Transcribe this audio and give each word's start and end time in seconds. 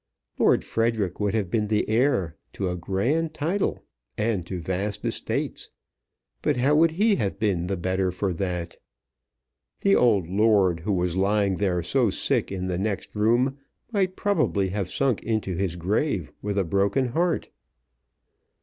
Lord 0.39 0.63
Frederic 0.63 1.19
would 1.19 1.35
have 1.35 1.51
been 1.51 1.67
the 1.67 1.87
heir 1.87 2.35
to 2.53 2.69
a 2.69 2.75
grand 2.75 3.35
title 3.35 3.83
and 4.17 4.43
to 4.47 4.59
vast 4.59 5.05
estates; 5.05 5.69
but 6.41 6.57
how 6.57 6.73
would 6.75 6.89
he 6.93 7.17
have 7.17 7.37
been 7.37 7.67
the 7.67 7.77
better 7.77 8.09
for 8.11 8.33
that? 8.33 8.77
The 9.81 9.95
old 9.95 10.27
lord 10.27 10.79
who 10.79 10.91
was 10.93 11.17
lying 11.17 11.57
there 11.57 11.83
so 11.83 12.09
sick 12.09 12.51
in 12.51 12.65
the 12.65 12.79
next 12.79 13.13
room 13.15 13.59
might 13.91 14.15
probably 14.15 14.69
have 14.69 14.89
sunk 14.89 15.21
into 15.21 15.55
his 15.55 15.75
grave 15.75 16.31
with 16.41 16.57
a 16.57 16.63
broken 16.63 17.09
heart. 17.09 17.49